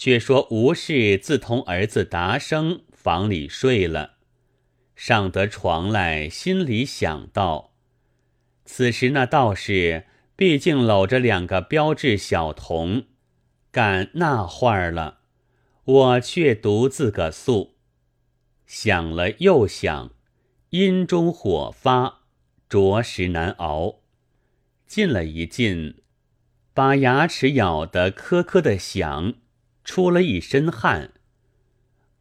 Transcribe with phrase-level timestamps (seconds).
[0.00, 4.14] 却说吴氏自同儿子达生房里睡了，
[4.96, 7.74] 上得床来，心里想到：
[8.64, 13.08] 此时那道士毕竟搂着两个标致小童，
[13.70, 15.18] 干那话儿了，
[15.84, 17.76] 我却独自个宿。
[18.64, 20.12] 想了又想，
[20.70, 22.20] 阴中火发，
[22.70, 23.96] 着实难熬。
[24.86, 25.96] 进了一进，
[26.72, 29.34] 把牙齿咬得磕磕的响，
[29.84, 31.12] 出了一身汗。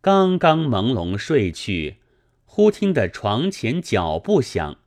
[0.02, 1.98] 刚刚朦胧睡去，
[2.46, 4.80] 忽听得床前脚步响，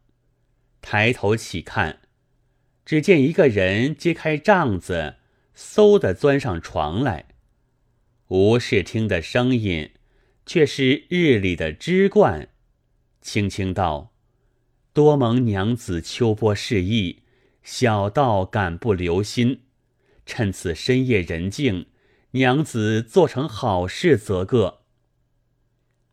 [0.81, 2.01] 抬头起看，
[2.85, 5.17] 只见一个人揭开帐子，
[5.57, 7.27] 嗖的钻上床来。
[8.29, 9.91] 吴氏听的声音，
[10.47, 12.49] 却是日里的枝冠，
[13.21, 14.13] 轻轻道
[14.95, 17.21] ：“多蒙娘子秋波示意。”
[17.63, 19.61] 小道敢不留心？
[20.27, 21.87] 趁此深夜人静，
[22.33, 24.81] 娘子做成好事则个。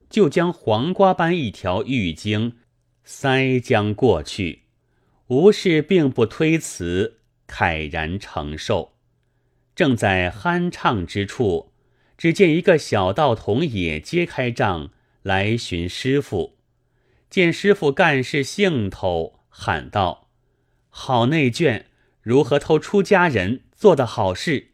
[0.10, 2.58] 就将黄瓜般一条玉经
[3.04, 4.64] 塞将过去，
[5.28, 8.94] 吴氏并不推辞，慨然承受。
[9.76, 11.72] 正在酣畅之处，
[12.18, 14.90] 只见一个小道童也揭开帐
[15.22, 16.58] 来寻师傅，
[17.30, 20.30] 见师傅干事兴头，喊道。
[20.90, 21.86] 好内眷，
[22.22, 24.69] 如何偷出家人做的好事？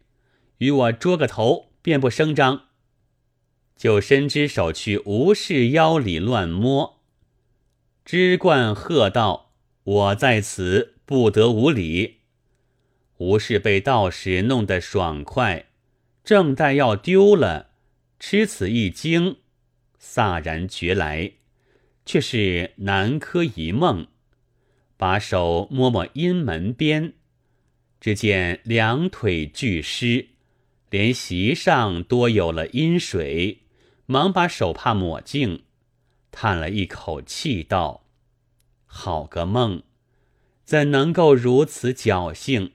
[0.58, 2.64] 与我捉个头，便不声张。
[3.76, 7.02] 就伸只手去吴氏腰里乱摸。
[8.04, 9.52] 知冠喝道
[9.84, 12.20] ：“我在此，不得无礼。”
[13.18, 15.66] 吴氏被道士弄得爽快，
[16.24, 17.70] 正待要丢了，
[18.18, 19.36] 吃此一惊，
[20.00, 21.32] 飒然觉来，
[22.04, 24.06] 却是南柯一梦。
[24.96, 27.14] 把手摸摸阴门边，
[28.00, 30.28] 只见两腿俱湿，
[30.96, 33.64] 连席上多有了阴水，
[34.06, 35.64] 忙把手帕抹净，
[36.30, 38.06] 叹了一口气道
[38.86, 39.82] ：“好个梦，
[40.64, 42.72] 怎能够如此侥幸？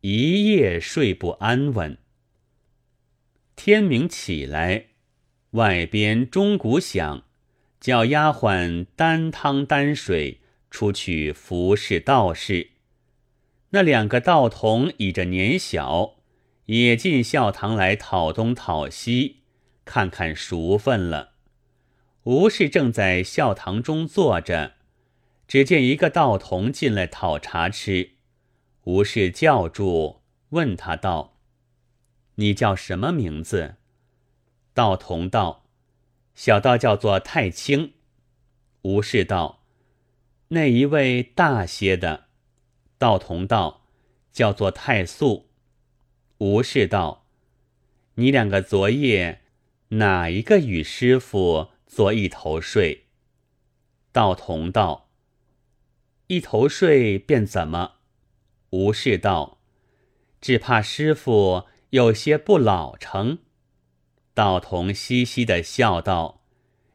[0.00, 1.98] 一夜睡不安稳。
[3.54, 4.86] 天明起来，
[5.50, 7.24] 外边钟鼓响，
[7.78, 10.40] 叫丫鬟担汤担水。”
[10.72, 12.70] 出去服侍道士，
[13.72, 16.14] 那两个道童倚着年小，
[16.66, 19.42] 也进校堂来讨东讨西，
[19.84, 21.32] 看看熟分了。
[22.24, 24.74] 吴氏正在校堂中坐着，
[25.48, 28.12] 只见一个道童进来讨茶吃，
[28.84, 31.36] 吴氏叫住，问他道
[32.36, 33.76] ：“你叫什么名字？”
[34.72, 35.66] 道童道
[36.34, 37.94] ：“小道叫做太清。”
[38.82, 39.60] 吴氏道。
[40.48, 42.26] 那一位大些的
[42.98, 43.86] 道童道，
[44.32, 45.51] 叫做太素。
[46.42, 47.24] 吴氏道
[48.18, 49.42] ：“你两个昨夜
[49.90, 53.06] 哪一个与师傅做一头睡？”
[54.10, 55.08] 道童道
[56.26, 57.92] ：“一头睡便怎么？”
[58.70, 59.60] 吴氏道
[60.42, 63.38] ：“只怕师傅有些不老成。”
[64.34, 66.42] 道童嘻嘻的笑道：“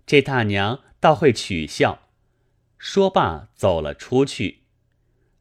[0.06, 2.10] 这大娘倒会取笑。”
[2.78, 4.64] 说罢，走了出去，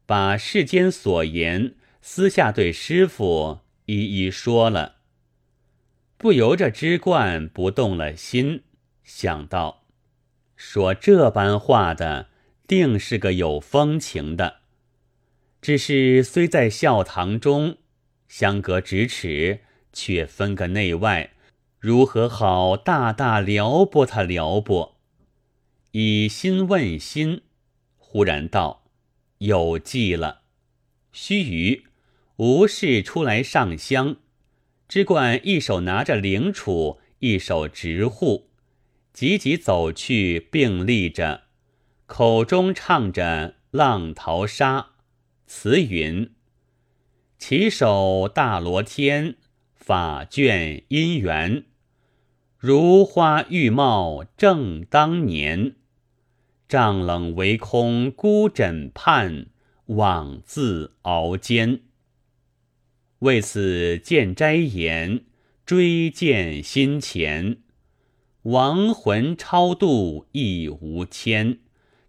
[0.05, 4.97] 把世间所言私下对师傅一一说了。
[6.17, 8.63] 不由着知冠不动了心，
[9.03, 9.83] 想到
[10.55, 12.29] 说这般话的，
[12.67, 14.61] 定是个有风情的。
[15.61, 17.77] 只是虽在孝堂中
[18.27, 19.61] 相隔咫尺，
[19.93, 21.33] 却分个内外，
[21.79, 24.97] 如何好大大撩拨他撩拨？
[25.91, 27.41] 以心问心，
[27.97, 28.83] 忽然道
[29.39, 30.41] ：“有计了。”
[31.13, 31.83] 须臾，
[32.37, 34.17] 吴氏出来上香，
[34.87, 38.51] 只管一手拿着灵杵，一手执护，
[39.11, 41.45] 急急走去，并立着，
[42.05, 44.79] 口中唱着《浪淘沙》
[45.47, 46.29] 词云
[47.39, 49.35] ：“起手大罗天，
[49.73, 51.63] 法卷姻缘，
[52.59, 55.73] 如花玉貌正当年。”
[56.69, 59.47] 帐冷唯空孤枕畔，
[59.87, 61.79] 枉自熬煎。
[63.19, 65.25] 为此见斋言，
[65.65, 67.57] 追荐心前。
[68.43, 71.59] 亡魂超度亦无牵，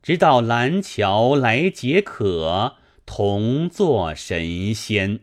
[0.02, 2.76] 直到蓝桥来解渴，
[3.06, 5.20] 同作神仙。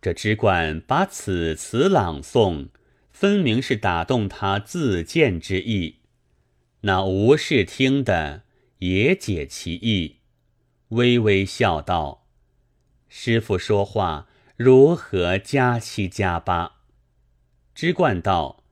[0.00, 2.68] 这知冠把此词朗诵，
[3.10, 5.96] 分明是打动他自荐之意。
[6.80, 8.44] 那吴氏听得
[8.78, 10.16] 也解其意，
[10.88, 12.26] 微微笑道
[13.08, 16.72] ：“师傅说话如何加七加八？”
[17.76, 18.64] 知冠道：“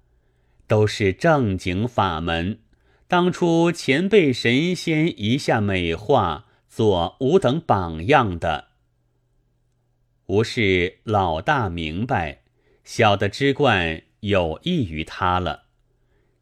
[0.67, 2.59] 都是正经法门，
[3.07, 8.71] 当初前辈神仙一下美化，做吾等榜样的。”
[10.27, 12.43] 吴氏老大明白，
[12.83, 15.67] 小的知冠有益于他了。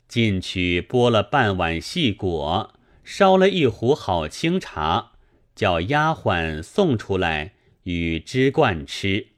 [0.09, 2.73] 进去剥了半碗细果，
[3.05, 5.13] 烧了一壶好清茶，
[5.55, 7.53] 叫丫鬟送出来
[7.83, 9.34] 与知冠吃。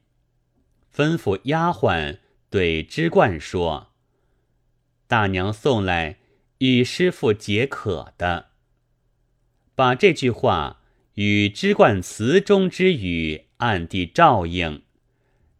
[0.97, 3.93] 吩咐丫鬟对知冠说
[5.07, 6.21] ：“大娘送来
[6.59, 8.47] 与师傅解渴的。”
[9.77, 10.81] 把这句话
[11.17, 14.85] 与知冠词中之语暗地照应，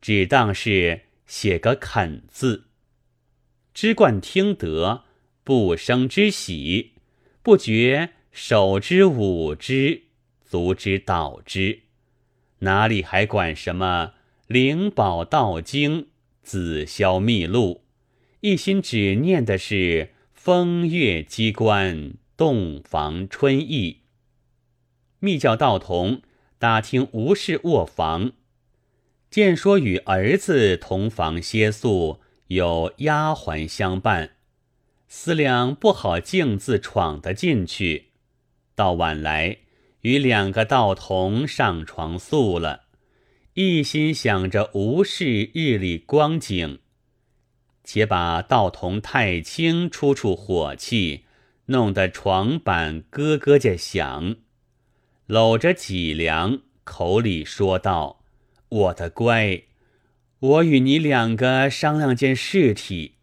[0.01, 2.69] 只当是写个肯字。
[3.75, 5.03] 知冠听得。
[5.45, 6.95] 不生之喜，
[7.41, 10.07] 不觉手之舞之，
[10.45, 11.83] 足之蹈之，
[12.59, 14.15] 哪里还管什么
[14.47, 16.07] 灵宝道经、
[16.45, 17.83] 紫霄秘录？
[18.43, 24.03] 一心只念的是风月机关、洞房春意。
[25.19, 26.23] 密教道童
[26.61, 28.35] 打听吴氏卧房，
[29.29, 34.37] 见说与儿子同房歇宿，有丫鬟相伴。
[35.09, 38.11] 思量不好径自闯得进去，
[38.77, 39.59] 到晚来
[40.03, 42.85] 与两个道童上床宿了，
[43.59, 46.81] 一心想着无事日里光景，
[47.83, 51.25] 且把道童太清出处火气，
[51.65, 54.37] 弄得床板咯咯着响，
[55.25, 58.23] 搂着脊梁，口里说道
[58.69, 59.63] ：“我的乖，
[60.39, 63.15] 我与你两个商量件事体。”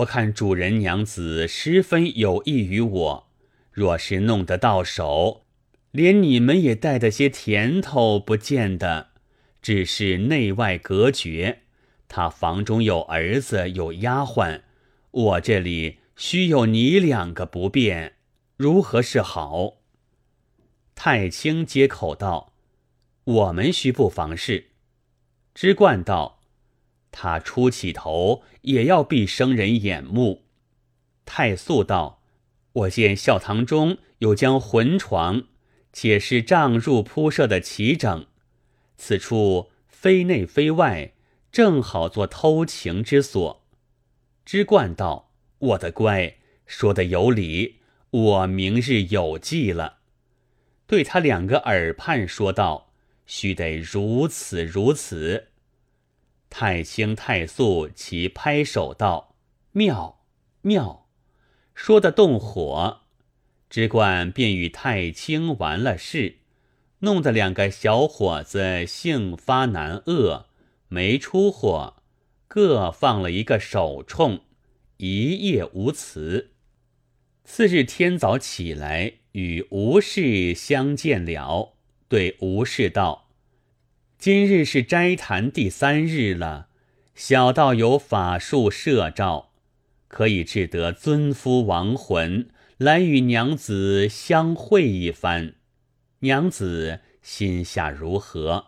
[0.00, 3.28] 我看主人娘子十分有益于我，
[3.70, 5.44] 若是弄得到手，
[5.90, 9.11] 连你们也带的些甜头，不见得。
[9.62, 11.62] 只是内外隔绝，
[12.08, 14.62] 他房中有儿子有丫鬟，
[15.12, 18.16] 我这里须有你两个不便，
[18.56, 19.74] 如何是好？
[20.94, 22.52] 太清接口道
[23.24, 24.70] ：“我们须不妨事。”
[25.54, 26.40] 知冠道。
[27.14, 30.44] 他出起头也要避生人眼目。
[31.26, 32.22] 太素道
[32.72, 35.44] ：“我见孝堂中有将魂床，
[35.92, 38.24] 且是帐褥铺设的齐整，
[39.04, 41.12] 此处非内非外，
[41.50, 43.66] 正好做偷情之所。”
[44.46, 49.98] 知冠道：“我的乖，说的有理，我明日有计了。”
[50.86, 52.92] 对他两个耳畔说道
[53.26, 55.48] ：“须得如此如此。”
[56.48, 59.34] 太清太素齐拍手道
[59.72, 60.20] ：“妙
[60.60, 61.08] 妙！”
[61.74, 63.00] 说的动火，
[63.68, 66.36] 知冠便与太清完了事，
[67.02, 70.44] 弄得两个小伙子性发难遏，
[70.88, 71.96] 没出货，
[72.46, 74.42] 各放了一个手冲，
[74.98, 76.50] 一夜无辞。
[77.44, 81.74] 次日天早起来，与吴氏相见了，
[82.08, 83.28] 对吴氏道。
[84.16, 86.68] 今日是斋坛第三日了，
[87.16, 89.50] 小道有法术摄照，
[90.06, 95.54] 可以治得尊夫亡魂，来与娘子相会一番。
[96.24, 98.66] 娘子心下如何？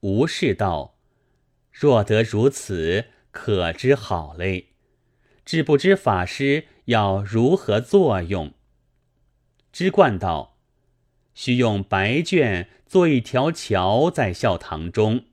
[0.00, 0.98] 吴氏道：
[1.72, 4.66] 若得如此，可知好嘞。
[5.46, 8.52] 只不知法师要如何作用？
[9.72, 10.58] 知冠道。
[11.34, 15.24] 需用白绢做一条桥在孝堂中，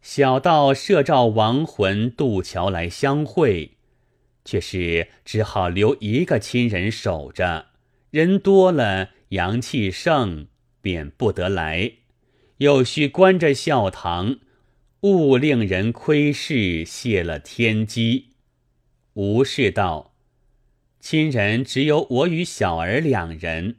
[0.00, 3.76] 小道摄照亡魂渡桥来相会，
[4.44, 7.66] 却是只好留一个亲人守着，
[8.10, 10.48] 人多了阳气盛
[10.80, 11.92] 便不得来，
[12.58, 14.38] 又须关着孝堂，
[15.00, 18.30] 勿令人窥视，泄了天机。
[19.14, 20.14] 吴氏道
[21.00, 23.78] ：“亲人只有我与小儿两人。”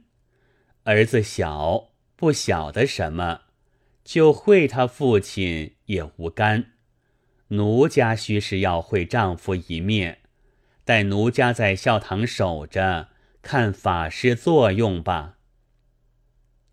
[0.84, 3.42] 儿子小不晓得什么，
[4.04, 6.72] 就会他父亲也无干。
[7.48, 10.20] 奴家须是要会丈夫一面，
[10.84, 13.08] 待奴家在孝堂守着，
[13.42, 15.35] 看法师作用吧。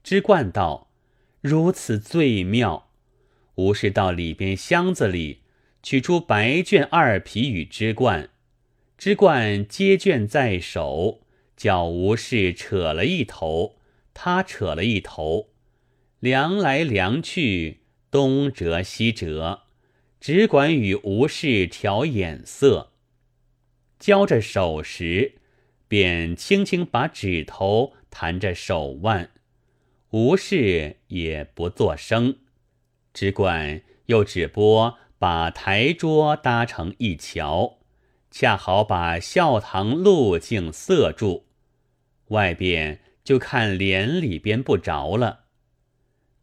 [0.03, 0.89] 知冠道
[1.39, 2.89] ：“如此最妙。”
[3.55, 5.43] 吴氏到里边箱子里
[5.81, 8.29] 取出白绢二匹与知冠，
[8.97, 11.21] 知冠接绢在手，
[11.55, 13.77] 叫吴氏扯了一头。
[14.15, 15.49] 他扯了一头，
[16.19, 17.79] 量来量去，
[18.11, 19.63] 东折西折，
[20.19, 22.91] 只管与吴氏调眼色。
[23.97, 25.39] 交着手时，
[25.87, 29.31] 便轻轻把指头弹着手腕。
[30.13, 32.35] 无事也不作声，
[33.15, 37.79] 只管又只拨把台桌搭成一桥，
[38.29, 41.47] 恰好把孝堂路径塞住，
[42.27, 45.45] 外边就看帘里边不着了。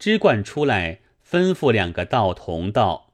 [0.01, 3.13] 知冠出来，吩咐两个道童道：“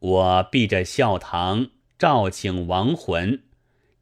[0.00, 3.44] 我闭着孝堂，召请亡魂，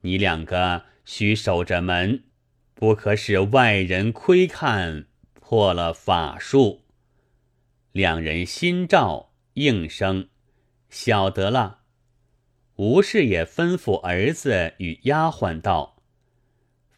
[0.01, 2.25] 你两个须守着门，
[2.73, 5.05] 不可使外人窥看，
[5.53, 6.81] 破了法术。”
[7.93, 10.31] 两人心照，应声。
[10.89, 11.81] 晓得了，
[12.77, 16.03] 吴氏也吩咐儿子与丫鬟道：“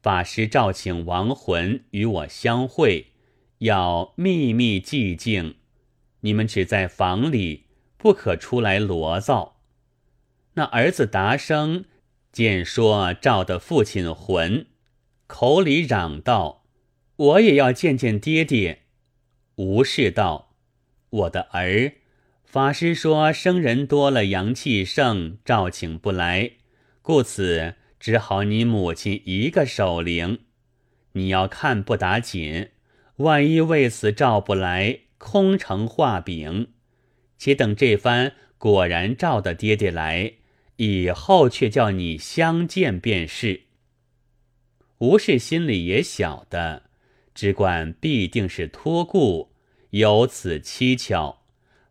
[0.00, 3.08] 法师召请亡魂与我相会，
[3.58, 5.56] 要秘密寂静，
[6.20, 9.56] 你们只在房里，不可出来罗造。”
[10.54, 11.86] 那儿子达生
[12.30, 14.68] 见说召的父亲魂，
[15.26, 16.62] 口里嚷道
[17.16, 18.82] ：“我也要见见爹爹。”
[19.56, 20.54] 吴氏道
[21.10, 21.92] ：“我的儿。”
[22.44, 26.52] 法师说：“生人多了，阳气盛，召请不来，
[27.02, 30.40] 故此只好你母亲一个守灵。
[31.12, 32.70] 你要看不打紧，
[33.16, 36.68] 万一为此召不来，空成画饼。
[37.38, 40.34] 且等这番果然召的爹爹来，
[40.76, 43.62] 以后却叫你相见便是。”
[44.98, 46.84] 吴氏心里也晓得，
[47.34, 49.50] 只管必定是托故，
[49.90, 51.40] 有此蹊跷。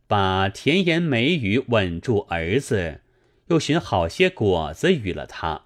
[0.05, 3.01] 把甜言美语稳住儿子，
[3.47, 5.63] 又寻好些果子与了他，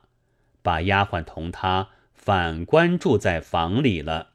[0.61, 4.29] 把丫鬟同他反关住在房里了。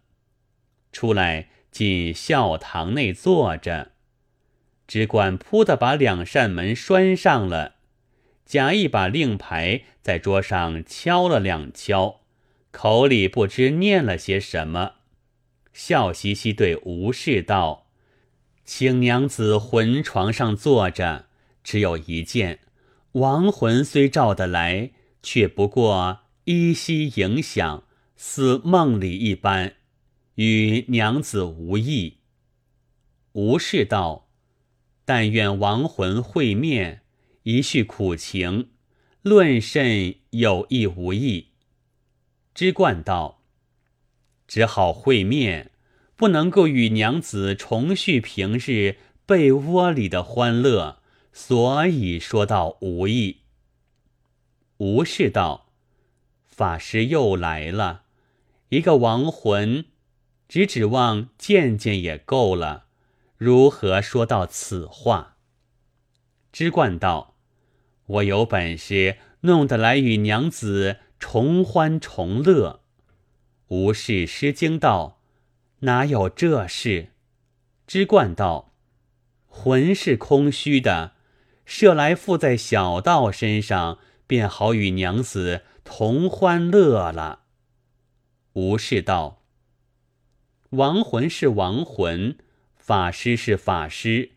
[0.91, 3.93] 出来进孝堂内坐着，
[4.87, 7.77] 只管扑的把两扇门拴上了，
[8.45, 12.21] 假意把令牌在桌上敲了两敲，
[12.71, 14.97] 口里不知念了些什么，
[15.73, 17.87] 笑嘻嘻对吴氏道。
[18.65, 21.27] 请娘子魂床上坐着，
[21.65, 22.61] 只有一件。
[23.13, 27.85] 亡魂虽召得来，却不过依稀影响，
[28.17, 29.75] 似梦里一般，
[30.37, 32.19] 与娘子无异。
[33.33, 34.29] 吴氏道
[35.05, 37.03] ：“但愿亡魂会面，
[37.43, 38.71] 一叙苦情，
[39.23, 41.49] 论甚有意无意。”
[42.55, 43.42] 知冠道
[44.53, 45.71] ：“只好会面。”
[46.15, 51.01] 不能够与娘子重续平日被窝里的欢乐，
[51.33, 53.39] 所以说到无益。
[54.77, 55.73] 吴氏道
[56.47, 58.03] ：“法师又来了，
[58.69, 59.87] 一个亡魂，
[60.49, 62.85] 只指望见见也够了，
[63.37, 65.39] 如何说到此话？”
[66.53, 67.35] 知冠道
[68.07, 72.82] ：“我有本事弄得来与娘子重欢重乐。”
[73.73, 75.23] 吴氏失惊道。
[75.79, 77.13] 哪有这事？
[77.87, 78.75] 知冠道
[79.49, 81.15] ：“魂是空虚的，
[81.65, 87.45] 设来附在小道身上，便好与娘子同欢乐了。”
[88.53, 89.43] 吴氏道
[90.77, 92.37] ：“亡魂是亡魂，
[92.77, 94.33] 法师是法师，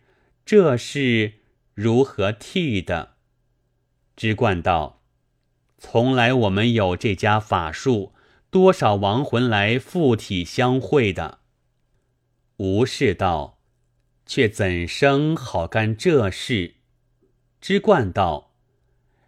[0.46, 1.34] 这事
[1.74, 3.16] 如何替的？”
[4.16, 5.02] 知冠道
[5.78, 8.14] ：“从来我们有这家法术。”
[8.56, 11.40] 多少亡魂来附体相会的？
[12.56, 13.60] 吴氏道
[14.26, 16.76] ：“却怎生好干这事？”
[17.60, 18.54] 知冠道：“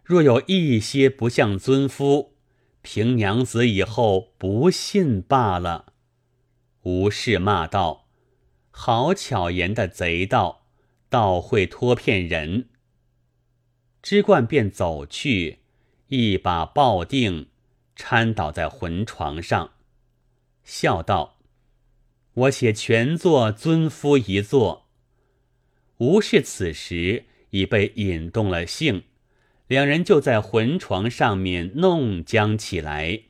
[0.02, 2.36] 若有一些不像尊夫，
[2.80, 5.92] 凭娘子以后不信罢了。”
[6.84, 8.08] 吴氏骂道
[8.72, 10.62] ：“好巧言的贼道，
[11.10, 12.70] 倒会托骗人。”
[14.00, 15.58] 知冠便走去，
[16.06, 17.48] 一把抱定。
[17.98, 19.72] 瘫倒在魂床上，
[20.64, 21.40] 笑道
[22.32, 24.86] ：“我且全做尊夫一座。”
[25.98, 29.02] 吴氏此时已被引动了性，
[29.66, 33.24] 两人就在魂床上面弄僵起来。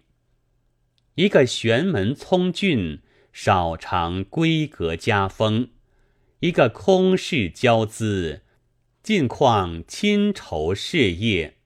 [1.14, 3.00] 一个玄门聪俊，
[3.32, 5.70] 少长闺阁家风；
[6.40, 8.42] 一个空室娇姿，
[9.02, 11.56] 近况亲仇事业，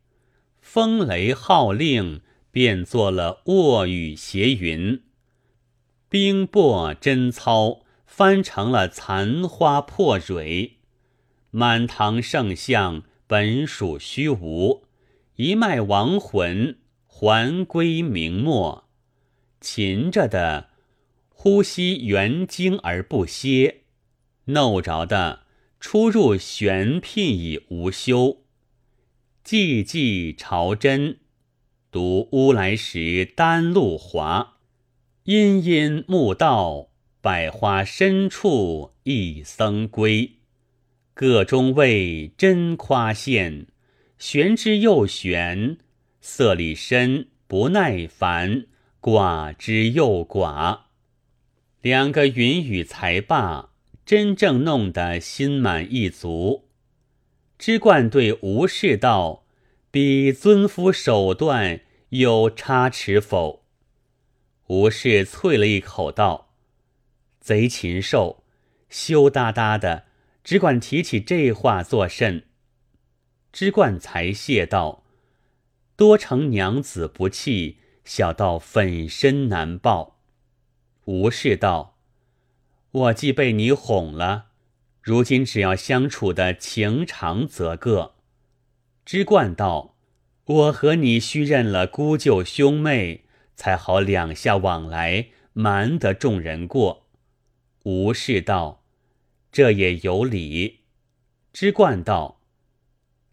[0.61, 2.23] 风雷号令。
[2.53, 5.01] 便作了卧雨斜云，
[6.11, 10.77] 冰雹针操，翻成了残花破蕊。
[11.51, 14.85] 满堂圣像本属虚无，
[15.37, 18.87] 一脉亡魂还归明末。
[19.59, 20.69] 擒着的
[21.31, 23.85] 呼吸元精而不歇，
[24.45, 25.45] 弄着的
[25.81, 28.43] 出入玄牝已无休。
[29.43, 31.22] 寂寂朝真。
[31.93, 34.55] 读乌来时丹露华，
[35.25, 36.89] 阴阴木道
[37.21, 40.39] 百花深处一僧归。
[41.13, 43.67] 个中味真夸现，
[44.17, 45.77] 玄之又玄，
[46.23, 48.65] 色里深不耐烦，
[48.99, 50.85] 寡之又寡。
[51.83, 53.69] 两个云雨才罢，
[54.07, 56.71] 真正弄得心满意足。
[57.59, 59.42] 知冠对吴氏道
[59.93, 63.67] ：“比尊夫手段有差池否？”
[64.69, 66.55] 吴氏啐了一口道
[67.41, 68.43] ：“贼禽兽，
[68.89, 70.07] 羞答答的，
[70.43, 72.47] 只管提起这话作甚？”
[73.53, 75.05] 知冠才谢道
[75.95, 80.23] ：“多承娘子不弃，小道粉身难报。”
[81.05, 81.99] 吴氏道
[82.93, 84.47] ：“我既被你哄了，
[85.03, 88.12] 如今只要相处的情长则个。”
[89.05, 89.97] 知冠道
[90.45, 93.25] ：“我和你须认了姑舅兄妹，
[93.57, 97.07] 才好两下往来，瞒得众人过。”
[97.85, 98.85] 吴氏道
[99.51, 100.81] ：“这也有理。”
[101.53, 102.41] 知冠道：“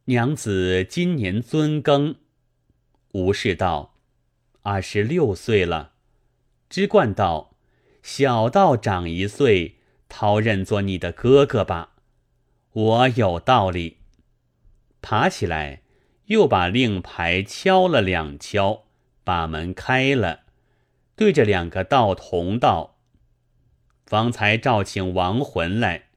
[0.05, 2.15] 娘子今年尊庚？”
[3.13, 3.95] 吴氏道
[4.63, 5.93] ：“二十六岁了。”
[6.69, 7.49] 知冠道。
[8.01, 9.75] 小道长一岁，
[10.07, 11.97] 涛认作你的哥哥吧。
[12.71, 13.98] 我有道理。
[15.01, 15.81] 爬起来，
[16.25, 18.83] 又把令牌敲了两敲，
[19.23, 20.41] 把门开了，
[21.15, 22.97] 对着两个道童道
[24.05, 26.09] ：“方才召请亡魂来，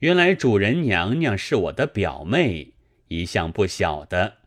[0.00, 2.74] 原来主人娘娘是我的表妹，
[3.08, 4.38] 一向不晓得，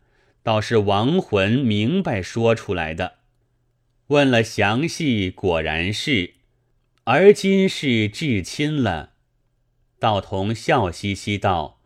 [0.42, 3.16] 倒是亡魂明白说出来的。
[4.08, 6.36] 问了详细，果然是。”
[7.06, 9.12] 而今是至亲了，
[10.00, 11.82] 道童笑嘻嘻道：“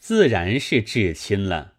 [0.00, 1.74] 自然是至亲了。”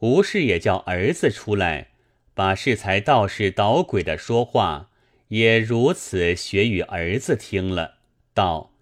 [0.00, 1.88] 吴氏也叫儿子出来，
[2.32, 4.90] 把适才道士捣鬼的说话
[5.28, 7.98] 也如此学与儿子听了，
[8.32, 8.72] 道：“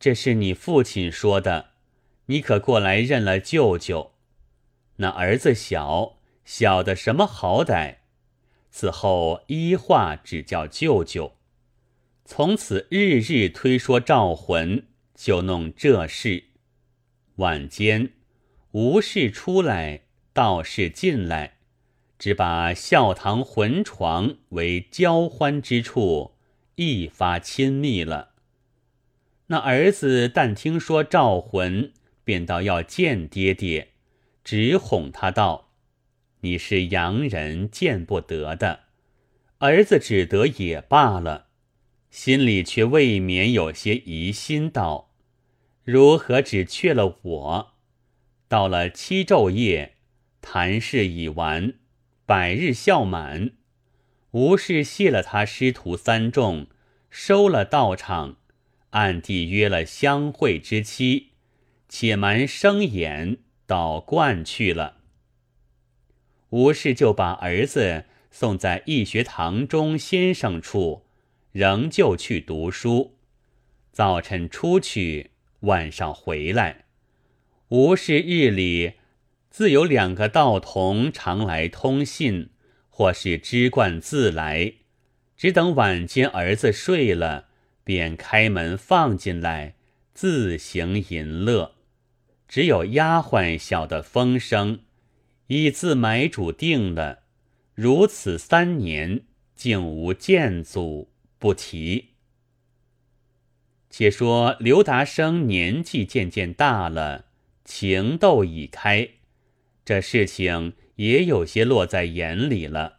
[0.00, 1.70] 这是你父亲说的，
[2.26, 4.10] 你可过来认了舅舅。
[4.96, 7.98] 那儿子小，小的什么好歹？
[8.70, 11.36] 此后一话只叫舅舅。”
[12.26, 16.44] 从此日日推说召魂，就弄这事。
[17.36, 18.10] 晚间
[18.72, 21.58] 无事出来，道士进来，
[22.18, 26.36] 只把孝堂魂床为交欢之处，
[26.76, 28.30] 一发亲密了。
[29.48, 31.92] 那儿子但听说召魂，
[32.24, 33.88] 便道要见爹爹，
[34.42, 35.70] 只哄他道
[36.40, 38.84] ：“你是洋人，见不得的。”
[39.58, 41.48] 儿子只得也罢了。
[42.10, 45.10] 心里却未免有些疑心，道
[45.84, 47.74] ：“如何只却了我？”
[48.48, 49.94] 到了七昼夜，
[50.40, 51.74] 谈事已完，
[52.26, 53.52] 百日孝满，
[54.32, 56.66] 吴氏谢了他师徒三众，
[57.10, 58.36] 收了道场，
[58.90, 61.30] 暗地约了相会之期，
[61.88, 64.98] 且瞒生眼到观去了。
[66.50, 71.04] 吴氏就把儿子送在义学堂中先生处。
[71.50, 73.14] 仍旧去读书，
[73.92, 75.30] 早晨出去，
[75.64, 76.84] 晚上回来。
[77.68, 78.94] 吴氏日里
[79.50, 82.50] 自有两个道童常来通信，
[82.88, 84.74] 或是知冠自来，
[85.36, 87.48] 只等晚间儿子睡了，
[87.82, 89.74] 便开门放进来，
[90.12, 91.74] 自行淫乐。
[92.46, 94.80] 只有丫鬟晓得风声，
[95.48, 97.24] 已自买主定了。
[97.74, 99.22] 如此三年，
[99.56, 101.10] 竟无见阻。
[101.38, 102.13] 不提。
[103.96, 107.26] 且说刘达生年纪渐渐大了，
[107.64, 109.10] 情窦已开，
[109.84, 112.98] 这事情也有些落在眼里了。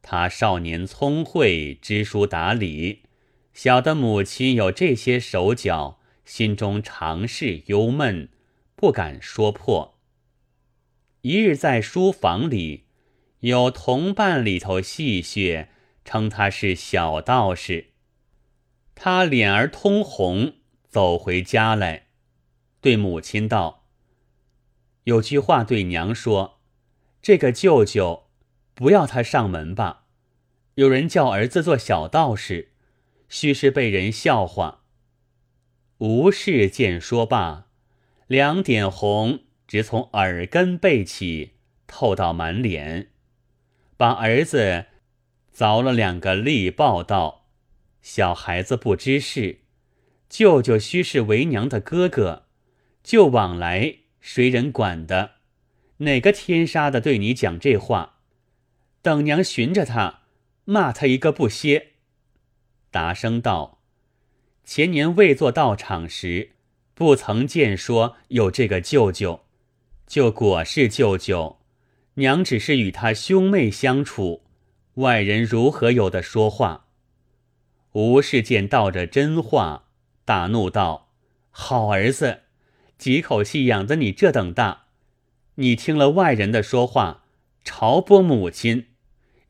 [0.00, 3.02] 他少年聪慧，知书达理，
[3.52, 8.30] 晓得母亲有这些手脚，心中常是忧闷，
[8.74, 9.98] 不敢说破。
[11.20, 12.84] 一日在书房里，
[13.40, 15.66] 有同伴里头戏谑。
[16.06, 17.88] 称他是小道士，
[18.98, 20.54] 他脸儿通红，
[20.88, 22.06] 走回家来，
[22.80, 23.84] 对母亲道
[25.04, 26.60] ：“有句话对娘说，
[27.20, 28.24] 这个舅舅
[28.74, 30.06] 不要他上门吧。
[30.76, 32.72] 有人叫儿子做小道士，
[33.28, 34.82] 须是被人笑话。”
[35.98, 37.68] 吴氏见说罢，
[38.26, 41.52] 两点红直从耳根背起，
[41.86, 43.10] 透到满脸，
[43.96, 44.86] 把儿子。
[45.54, 47.45] 凿了两个力，报道
[48.08, 49.62] ：“小孩子不知事，
[50.28, 52.44] 舅舅须是为娘的哥哥，
[53.02, 55.32] 就往来谁人管的？
[55.96, 58.20] 哪个天杀的对你讲这话？
[59.02, 60.20] 等娘寻着他，
[60.66, 61.94] 骂他一个不歇。”
[62.92, 63.82] 达生道
[64.62, 66.52] ：“前年未做道场时，
[66.94, 69.46] 不曾见说有这个舅舅，
[70.06, 71.58] 就果是舅舅。
[72.14, 74.44] 娘只是与他兄妹相处，
[74.94, 76.85] 外人如何有的说话？
[77.96, 79.84] 吴氏见道着真话，
[80.26, 81.08] 大怒道
[81.48, 82.42] ：“好儿子，
[82.98, 84.88] 几口气养得你这等大，
[85.54, 87.24] 你听了外人的说话，
[87.64, 88.88] 朝剥母亲，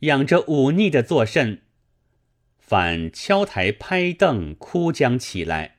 [0.01, 1.63] 养着忤逆的作甚？”
[2.57, 5.79] 反敲台拍凳，哭将起来。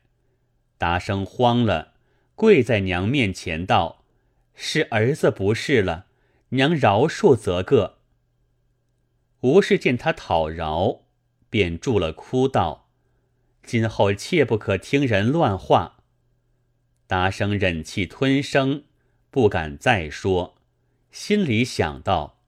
[0.77, 1.93] 达生慌了，
[2.35, 4.03] 跪在娘面前道
[4.53, 6.07] ：“是儿子不是了。”
[6.51, 7.99] 娘饶恕则个。
[9.39, 11.03] 吴氏见他讨饶，
[11.57, 12.87] 便住了哭道
[13.65, 16.03] ：“今后切不可听人乱话。”
[17.07, 18.83] 达生忍气吞声，
[19.31, 20.53] 不敢再说，
[21.09, 22.43] 心里想到：“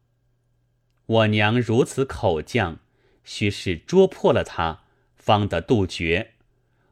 [1.07, 2.77] 我娘如此口犟，
[3.23, 4.83] 须是捉破了他，
[5.15, 6.33] 方得杜绝。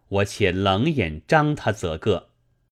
[0.08, 2.27] 我且冷眼张他则个。”